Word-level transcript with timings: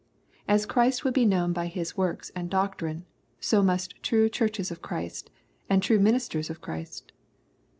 * 0.27 0.35
As 0.47 0.65
Christ 0.65 1.05
would 1.05 1.13
be 1.13 1.27
knowu 1.27 1.53
by 1.53 1.67
His 1.67 1.95
works 1.95 2.31
and 2.35 2.49
doctrine, 2.49 3.05
so 3.39 3.61
must 3.61 4.01
true 4.01 4.29
Churches 4.29 4.71
of 4.71 4.81
Christ, 4.81 5.29
and 5.69 5.83
true 5.83 5.99
ministers 5.99 6.49
of 6.49 6.59
Christ. 6.59 7.11